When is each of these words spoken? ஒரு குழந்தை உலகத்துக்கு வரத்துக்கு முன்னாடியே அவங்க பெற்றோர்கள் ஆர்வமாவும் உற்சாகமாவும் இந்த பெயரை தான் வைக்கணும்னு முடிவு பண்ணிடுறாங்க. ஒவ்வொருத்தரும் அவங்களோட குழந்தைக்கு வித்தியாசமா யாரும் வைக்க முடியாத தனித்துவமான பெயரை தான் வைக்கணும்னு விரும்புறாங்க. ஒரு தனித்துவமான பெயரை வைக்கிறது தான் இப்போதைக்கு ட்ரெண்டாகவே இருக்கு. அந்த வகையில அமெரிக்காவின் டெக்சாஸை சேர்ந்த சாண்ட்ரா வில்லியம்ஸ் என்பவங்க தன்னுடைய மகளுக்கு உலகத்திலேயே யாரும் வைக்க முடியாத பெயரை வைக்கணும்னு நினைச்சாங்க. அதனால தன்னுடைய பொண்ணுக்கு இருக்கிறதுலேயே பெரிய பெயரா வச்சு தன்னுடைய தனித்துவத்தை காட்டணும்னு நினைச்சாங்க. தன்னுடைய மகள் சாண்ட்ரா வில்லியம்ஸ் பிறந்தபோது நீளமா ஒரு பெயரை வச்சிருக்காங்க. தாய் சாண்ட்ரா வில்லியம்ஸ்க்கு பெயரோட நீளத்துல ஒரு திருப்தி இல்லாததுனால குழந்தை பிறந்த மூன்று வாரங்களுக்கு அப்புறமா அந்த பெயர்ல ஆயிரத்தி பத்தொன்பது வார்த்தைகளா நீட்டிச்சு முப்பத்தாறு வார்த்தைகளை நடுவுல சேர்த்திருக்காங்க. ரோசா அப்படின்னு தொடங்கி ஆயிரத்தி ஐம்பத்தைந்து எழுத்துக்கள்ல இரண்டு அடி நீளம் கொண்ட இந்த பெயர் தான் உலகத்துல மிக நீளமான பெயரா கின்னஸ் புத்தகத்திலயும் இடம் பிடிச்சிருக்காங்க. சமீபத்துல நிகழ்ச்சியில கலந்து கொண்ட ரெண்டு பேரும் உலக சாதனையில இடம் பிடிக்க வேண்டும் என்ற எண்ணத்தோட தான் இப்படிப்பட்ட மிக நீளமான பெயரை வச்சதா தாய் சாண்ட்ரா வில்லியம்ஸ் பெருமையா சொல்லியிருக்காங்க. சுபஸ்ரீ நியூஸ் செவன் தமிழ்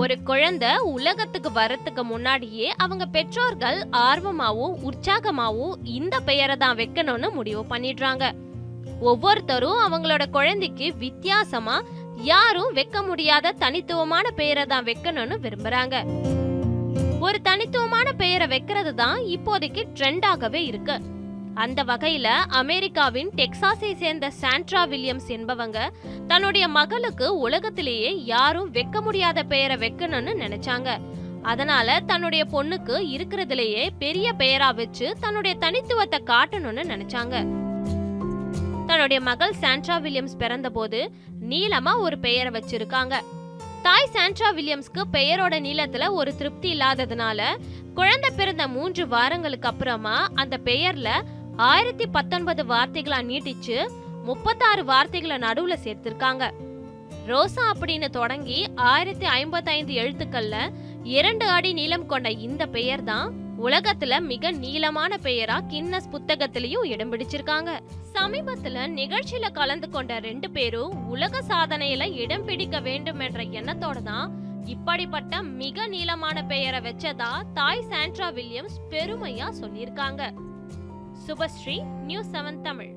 ஒரு 0.00 0.14
குழந்தை 0.22 0.70
உலகத்துக்கு 0.94 1.50
வரத்துக்கு 1.50 2.02
முன்னாடியே 2.02 2.66
அவங்க 2.82 3.04
பெற்றோர்கள் 3.06 3.78
ஆர்வமாவும் 4.08 4.74
உற்சாகமாவும் 4.88 5.74
இந்த 5.82 6.20
பெயரை 6.20 6.56
தான் 6.56 6.76
வைக்கணும்னு 6.76 7.28
முடிவு 7.32 7.62
பண்ணிடுறாங்க. 7.70 8.24
ஒவ்வொருத்தரும் 9.00 9.80
அவங்களோட 9.86 10.24
குழந்தைக்கு 10.30 10.86
வித்தியாசமா 11.04 11.76
யாரும் 12.30 12.72
வைக்க 12.72 13.02
முடியாத 13.02 13.54
தனித்துவமான 13.58 14.30
பெயரை 14.30 14.66
தான் 14.66 14.84
வைக்கணும்னு 14.84 15.38
விரும்புறாங்க. 15.44 15.96
ஒரு 17.20 17.40
தனித்துவமான 17.42 18.08
பெயரை 18.12 18.46
வைக்கிறது 18.46 18.94
தான் 18.94 19.18
இப்போதைக்கு 19.36 19.84
ட்ரெண்டாகவே 19.98 20.62
இருக்கு. 20.70 20.96
அந்த 21.62 21.84
வகையில 21.84 22.28
அமெரிக்காவின் 22.60 23.30
டெக்சாஸை 23.36 23.90
சேர்ந்த 23.94 24.26
சாண்ட்ரா 24.30 24.86
வில்லியம்ஸ் 24.86 25.30
என்பவங்க 25.36 25.78
தன்னுடைய 26.26 26.68
மகளுக்கு 26.68 27.26
உலகத்திலேயே 27.38 28.10
யாரும் 28.24 28.70
வைக்க 28.70 29.00
முடியாத 29.00 29.42
பெயரை 29.42 29.76
வைக்கணும்னு 29.76 30.34
நினைச்சாங்க. 30.44 30.90
அதனால 31.42 32.00
தன்னுடைய 32.06 32.44
பொண்ணுக்கு 32.52 32.96
இருக்கிறதுலேயே 33.14 33.84
பெரிய 33.98 34.32
பெயரா 34.38 34.74
வச்சு 34.74 35.16
தன்னுடைய 35.20 35.54
தனித்துவத்தை 35.60 36.20
காட்டணும்னு 36.26 36.84
நினைச்சாங்க. 36.92 37.36
தன்னுடைய 38.86 39.20
மகள் 39.20 39.58
சாண்ட்ரா 39.62 39.96
வில்லியம்ஸ் 39.98 40.38
பிறந்தபோது 40.38 41.00
நீளமா 41.50 41.94
ஒரு 41.98 42.18
பெயரை 42.18 42.52
வச்சிருக்காங்க. 42.58 43.16
தாய் 43.82 44.12
சாண்ட்ரா 44.12 44.48
வில்லியம்ஸ்க்கு 44.52 45.02
பெயரோட 45.12 45.54
நீளத்துல 45.66 46.06
ஒரு 46.10 46.30
திருப்தி 46.36 46.70
இல்லாததுனால 46.74 47.40
குழந்தை 47.94 48.30
பிறந்த 48.36 48.68
மூன்று 48.68 49.02
வாரங்களுக்கு 49.08 49.68
அப்புறமா 49.68 50.16
அந்த 50.34 50.56
பெயர்ல 50.64 51.08
ஆயிரத்தி 51.66 52.06
பத்தொன்பது 52.06 52.62
வார்த்தைகளா 52.66 53.18
நீட்டிச்சு 53.28 53.76
முப்பத்தாறு 54.24 54.84
வார்த்தைகளை 54.84 55.36
நடுவுல 55.36 55.74
சேர்த்திருக்காங்க. 55.84 56.44
ரோசா 57.30 57.64
அப்படின்னு 57.70 58.08
தொடங்கி 58.10 58.58
ஆயிரத்தி 58.74 59.26
ஐம்பத்தைந்து 59.26 59.92
எழுத்துக்கள்ல 59.94 60.56
இரண்டு 61.16 61.46
அடி 61.48 61.72
நீளம் 61.72 62.06
கொண்ட 62.06 62.30
இந்த 62.30 62.66
பெயர் 62.66 63.04
தான் 63.04 63.34
உலகத்துல 63.66 64.20
மிக 64.20 64.50
நீளமான 64.50 65.18
பெயரா 65.26 65.56
கின்னஸ் 65.72 66.10
புத்தகத்திலயும் 66.12 66.88
இடம் 66.92 67.12
பிடிச்சிருக்காங்க. 67.12 67.70
சமீபத்துல 68.14 68.86
நிகழ்ச்சியில 69.00 69.50
கலந்து 69.52 69.90
கொண்ட 69.90 70.18
ரெண்டு 70.18 70.50
பேரும் 70.50 71.08
உலக 71.14 71.42
சாதனையில 71.48 72.06
இடம் 72.24 72.44
பிடிக்க 72.44 72.80
வேண்டும் 72.80 73.20
என்ற 73.20 73.42
எண்ணத்தோட 73.60 74.02
தான் 74.02 74.28
இப்படிப்பட்ட 74.74 75.42
மிக 75.42 75.86
நீளமான 75.86 76.42
பெயரை 76.42 76.80
வச்சதா 76.80 77.32
தாய் 77.54 77.88
சாண்ட்ரா 77.90 78.30
வில்லியம்ஸ் 78.30 78.78
பெருமையா 78.90 79.48
சொல்லியிருக்காங்க. 79.62 80.22
சுபஸ்ரீ 81.26 81.76
நியூஸ் 82.06 82.32
செவன் 82.32 82.60
தமிழ் 82.62 82.92